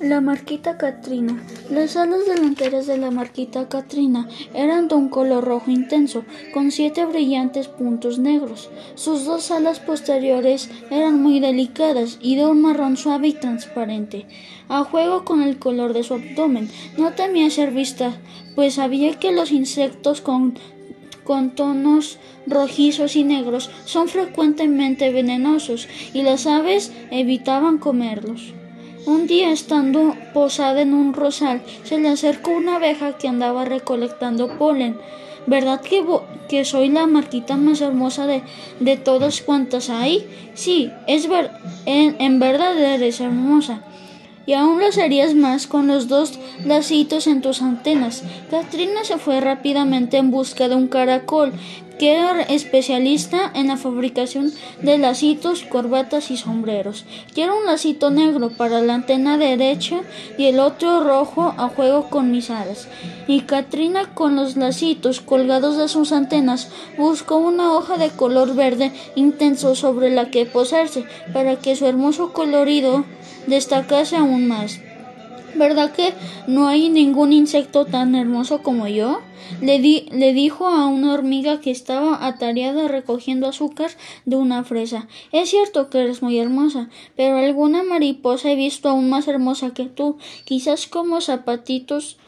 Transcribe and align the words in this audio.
La 0.00 0.20
Marquita 0.20 0.76
Katrina. 0.76 1.42
Las 1.70 1.96
alas 1.96 2.26
delanteras 2.26 2.86
de 2.86 2.98
la 2.98 3.10
Marquita 3.10 3.66
Katrina 3.70 4.28
eran 4.52 4.88
de 4.88 4.94
un 4.94 5.08
color 5.08 5.42
rojo 5.42 5.70
intenso, 5.70 6.22
con 6.52 6.70
siete 6.70 7.06
brillantes 7.06 7.68
puntos 7.68 8.18
negros. 8.18 8.68
Sus 8.94 9.24
dos 9.24 9.50
alas 9.50 9.80
posteriores 9.80 10.68
eran 10.90 11.22
muy 11.22 11.40
delicadas 11.40 12.18
y 12.20 12.36
de 12.36 12.44
un 12.44 12.60
marrón 12.60 12.98
suave 12.98 13.28
y 13.28 13.32
transparente, 13.32 14.26
a 14.68 14.84
juego 14.84 15.24
con 15.24 15.40
el 15.40 15.58
color 15.58 15.94
de 15.94 16.02
su 16.02 16.12
abdomen. 16.12 16.68
No 16.98 17.12
temía 17.14 17.48
ser 17.48 17.70
vista, 17.70 18.18
pues 18.54 18.74
sabía 18.74 19.18
que 19.18 19.32
los 19.32 19.50
insectos 19.50 20.20
con 20.20 20.58
con 21.24 21.56
tonos 21.56 22.18
rojizos 22.46 23.16
y 23.16 23.24
negros 23.24 23.70
son 23.84 24.08
frecuentemente 24.08 25.10
venenosos 25.10 25.88
y 26.12 26.22
las 26.22 26.46
aves 26.46 26.92
evitaban 27.10 27.78
comerlos. 27.78 28.54
Un 29.06 29.28
día, 29.28 29.52
estando 29.52 30.16
posada 30.34 30.82
en 30.82 30.92
un 30.92 31.14
rosal, 31.14 31.62
se 31.84 31.96
le 32.00 32.08
acercó 32.08 32.50
una 32.50 32.74
abeja 32.74 33.16
que 33.16 33.28
andaba 33.28 33.64
recolectando 33.64 34.58
polen. 34.58 34.98
¿Verdad 35.46 35.80
que, 35.80 36.04
que 36.48 36.64
soy 36.64 36.88
la 36.88 37.06
marquita 37.06 37.56
más 37.56 37.80
hermosa 37.80 38.26
de, 38.26 38.42
de 38.80 38.96
todas 38.96 39.42
cuantas 39.42 39.90
hay? 39.90 40.26
Sí, 40.54 40.90
es 41.06 41.28
en, 41.84 42.16
en 42.18 42.40
verdad 42.40 42.76
eres 42.76 43.20
hermosa 43.20 43.84
y 44.46 44.54
aún 44.54 44.80
lo 44.80 44.92
serías 44.92 45.34
más 45.34 45.66
con 45.66 45.88
los 45.88 46.08
dos 46.08 46.38
lacitos 46.64 47.26
en 47.26 47.42
tus 47.42 47.62
antenas. 47.62 48.22
Katrina 48.50 49.02
se 49.02 49.18
fue 49.18 49.40
rápidamente 49.40 50.16
en 50.16 50.30
busca 50.30 50.68
de 50.68 50.76
un 50.76 50.86
caracol 50.86 51.52
que 51.98 52.14
era 52.14 52.42
especialista 52.42 53.50
en 53.54 53.68
la 53.68 53.76
fabricación 53.76 54.52
de 54.82 54.98
lacitos, 54.98 55.62
corbatas 55.62 56.30
y 56.30 56.36
sombreros. 56.36 57.04
Quiero 57.34 57.58
un 57.58 57.66
lacito 57.66 58.10
negro 58.10 58.50
para 58.50 58.80
la 58.82 58.94
antena 58.94 59.38
derecha 59.38 60.00
y 60.36 60.46
el 60.46 60.60
otro 60.60 61.02
rojo 61.02 61.54
a 61.56 61.68
juego 61.68 62.08
con 62.10 62.30
mis 62.30 62.50
alas. 62.50 62.88
Y 63.26 63.42
Katrina 63.42 64.14
con 64.14 64.36
los 64.36 64.56
lacitos 64.56 65.20
colgados 65.20 65.76
de 65.76 65.88
sus 65.88 66.12
antenas 66.12 66.70
buscó 66.98 67.36
una 67.36 67.72
hoja 67.72 67.96
de 67.96 68.10
color 68.10 68.54
verde 68.54 68.92
intenso 69.14 69.74
sobre 69.74 70.10
la 70.10 70.30
que 70.30 70.46
posarse 70.46 71.04
para 71.32 71.56
que 71.56 71.76
su 71.76 71.86
hermoso 71.86 72.32
colorido 72.32 73.04
destacase 73.46 74.16
aún 74.16 74.46
más. 74.46 74.80
¿Verdad 75.54 75.92
que 75.92 76.12
no 76.46 76.68
hay 76.68 76.88
ningún 76.88 77.32
insecto 77.32 77.86
tan 77.86 78.14
hermoso 78.14 78.62
como 78.62 78.88
yo? 78.88 79.20
Le, 79.60 79.78
di, 79.78 80.08
le, 80.12 80.32
dijo 80.32 80.66
a 80.66 80.86
una 80.86 81.14
hormiga 81.14 81.60
que 81.60 81.70
estaba 81.70 82.26
atareada 82.26 82.88
recogiendo 82.88 83.46
azúcar 83.46 83.90
de 84.24 84.36
una 84.36 84.64
fresa. 84.64 85.06
Es 85.32 85.50
cierto 85.50 85.88
que 85.88 86.00
eres 86.00 86.20
muy 86.20 86.38
hermosa, 86.38 86.88
pero 87.16 87.38
alguna 87.38 87.82
mariposa 87.82 88.50
he 88.50 88.56
visto 88.56 88.88
aún 88.88 89.08
más 89.08 89.28
hermosa 89.28 89.72
que 89.72 89.84
tú, 89.84 90.18
quizás 90.44 90.86
como 90.86 91.20
zapatitos, 91.20 92.18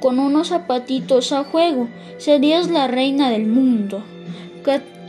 con 0.00 0.18
unos 0.18 0.48
zapatitos 0.48 1.32
a 1.32 1.44
juego. 1.44 1.88
Serías 2.18 2.68
la 2.68 2.88
reina 2.88 3.30
del 3.30 3.46
mundo. 3.46 4.02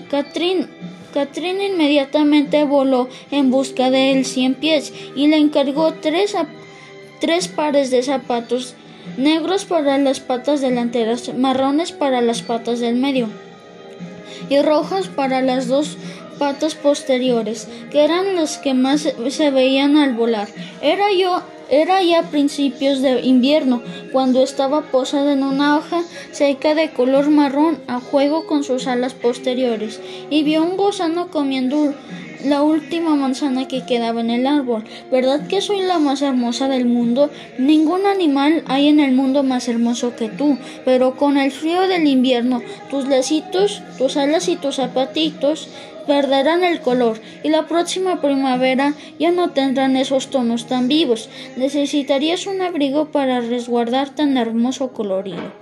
Catrín 0.09 0.67
Catrín 1.13 1.59
inmediatamente 1.59 2.63
voló 2.63 3.09
en 3.31 3.51
busca 3.51 3.91
de 3.91 4.11
él 4.11 4.25
cien 4.25 4.55
pies 4.55 4.93
y 5.15 5.27
le 5.27 5.37
encargó 5.37 5.93
tres, 5.95 6.35
tres 7.21 7.47
pares 7.47 7.91
de 7.91 8.03
zapatos 8.03 8.73
negros 9.15 9.63
para 9.63 9.97
las 9.97 10.19
patas 10.19 10.59
delanteras, 10.59 11.33
marrones 11.33 11.93
para 11.93 12.19
las 12.19 12.41
patas 12.41 12.79
del 12.79 12.95
medio 12.95 13.29
y 14.49 14.61
rojos 14.61 15.07
para 15.07 15.41
las 15.41 15.67
dos 15.67 15.97
patas 16.39 16.73
posteriores, 16.75 17.67
que 17.91 18.03
eran 18.03 18.35
los 18.35 18.57
que 18.57 18.73
más 18.73 19.07
se 19.29 19.51
veían 19.51 19.95
al 19.95 20.13
volar. 20.13 20.49
Era 20.81 21.05
yo 21.13 21.43
era 21.69 22.03
ya 22.03 22.23
principios 22.23 23.01
de 23.01 23.21
invierno, 23.21 23.81
cuando 24.11 24.43
estaba 24.43 24.81
posada 24.81 25.31
en 25.31 25.41
una 25.41 25.77
hoja 25.77 26.03
seca 26.31 26.75
de 26.75 26.91
color 26.91 27.29
marrón 27.29 27.79
a 27.87 28.01
juego 28.01 28.45
con 28.45 28.65
sus 28.65 28.87
alas 28.87 29.13
posteriores, 29.13 30.01
y 30.29 30.43
vio 30.43 30.63
un 30.63 30.75
gusano 30.75 31.29
comiendo 31.31 31.93
la 32.45 32.63
última 32.63 33.15
manzana 33.15 33.67
que 33.67 33.85
quedaba 33.85 34.21
en 34.21 34.29
el 34.29 34.47
árbol. 34.47 34.83
¿Verdad 35.11 35.47
que 35.47 35.61
soy 35.61 35.81
la 35.81 35.99
más 35.99 36.21
hermosa 36.21 36.67
del 36.67 36.85
mundo? 36.85 37.29
Ningún 37.57 38.05
animal 38.05 38.63
hay 38.67 38.87
en 38.87 38.99
el 38.99 39.11
mundo 39.11 39.43
más 39.43 39.67
hermoso 39.67 40.15
que 40.15 40.29
tú, 40.29 40.57
pero 40.85 41.17
con 41.17 41.37
el 41.37 41.51
frío 41.51 41.87
del 41.87 42.07
invierno, 42.07 42.61
tus 42.89 43.07
lacitos, 43.07 43.81
tus 43.97 44.17
alas 44.17 44.47
y 44.47 44.55
tus 44.55 44.75
zapatitos 44.75 45.69
perderán 46.07 46.63
el 46.63 46.81
color 46.81 47.21
y 47.43 47.49
la 47.49 47.67
próxima 47.67 48.21
primavera 48.21 48.93
ya 49.19 49.31
no 49.31 49.51
tendrán 49.51 49.95
esos 49.95 50.29
tonos 50.29 50.67
tan 50.67 50.87
vivos. 50.87 51.29
Necesitarías 51.57 52.47
un 52.47 52.61
abrigo 52.61 53.11
para 53.11 53.41
resguardar 53.41 54.09
tan 54.09 54.37
hermoso 54.37 54.93
colorido. 54.93 55.60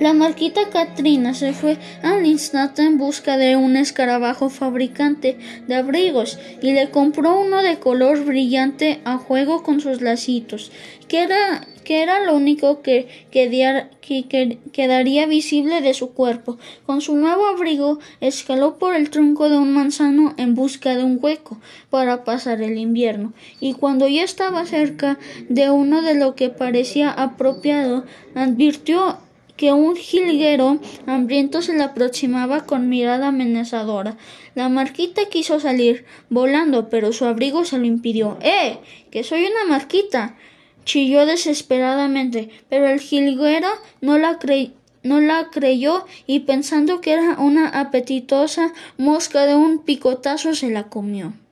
La 0.00 0.12
marquita 0.12 0.70
Katrina 0.70 1.34
se 1.34 1.52
fue 1.52 1.78
al 2.02 2.26
instante 2.26 2.82
en 2.82 2.98
busca 2.98 3.36
de 3.36 3.54
un 3.54 3.76
escarabajo 3.76 4.50
fabricante 4.50 5.38
de 5.68 5.74
abrigos 5.76 6.36
y 6.60 6.72
le 6.72 6.90
compró 6.90 7.38
uno 7.38 7.62
de 7.62 7.78
color 7.78 8.24
brillante 8.24 9.00
a 9.04 9.18
juego 9.18 9.62
con 9.62 9.80
sus 9.80 10.00
lacitos, 10.00 10.72
que 11.06 11.22
era, 11.22 11.68
que 11.84 12.02
era 12.02 12.24
lo 12.24 12.34
único 12.34 12.82
que, 12.82 13.06
que 13.30 14.58
quedaría 14.72 15.26
visible 15.26 15.80
de 15.80 15.94
su 15.94 16.12
cuerpo. 16.12 16.58
Con 16.86 17.00
su 17.00 17.14
nuevo 17.14 17.46
abrigo 17.46 18.00
escaló 18.20 18.78
por 18.78 18.96
el 18.96 19.10
tronco 19.10 19.48
de 19.48 19.58
un 19.58 19.72
manzano 19.72 20.34
en 20.38 20.56
busca 20.56 20.96
de 20.96 21.04
un 21.04 21.20
hueco 21.22 21.58
para 21.90 22.24
pasar 22.24 22.62
el 22.62 22.78
invierno, 22.78 23.32
y 23.60 23.74
cuando 23.74 24.08
ya 24.08 24.24
estaba 24.24 24.66
cerca 24.66 25.20
de 25.48 25.70
uno 25.70 26.02
de 26.02 26.14
lo 26.14 26.34
que 26.34 26.50
parecía 26.50 27.10
apropiado, 27.10 28.04
advirtió 28.34 29.18
que 29.56 29.72
un 29.72 29.96
jilguero 29.96 30.78
hambriento 31.06 31.62
se 31.62 31.74
le 31.74 31.84
aproximaba 31.84 32.66
con 32.66 32.88
mirada 32.88 33.28
amenazadora. 33.28 34.16
La 34.54 34.68
marquita 34.68 35.26
quiso 35.26 35.60
salir 35.60 36.04
volando, 36.28 36.88
pero 36.88 37.12
su 37.12 37.24
abrigo 37.24 37.64
se 37.64 37.78
lo 37.78 37.84
impidió. 37.84 38.38
¡Eh! 38.40 38.78
que 39.10 39.22
soy 39.22 39.44
una 39.44 39.64
marquita. 39.68 40.36
chilló 40.84 41.24
desesperadamente, 41.24 42.50
pero 42.68 42.88
el 42.88 43.00
jilguero 43.00 43.68
no 44.00 44.18
la 44.18 44.38
no 45.02 45.20
la 45.20 45.50
creyó 45.50 46.06
y 46.26 46.40
pensando 46.40 47.00
que 47.00 47.12
era 47.12 47.36
una 47.38 47.68
apetitosa 47.68 48.72
mosca 48.96 49.46
de 49.46 49.54
un 49.54 49.80
picotazo 49.80 50.54
se 50.54 50.70
la 50.70 50.84
comió. 50.84 51.34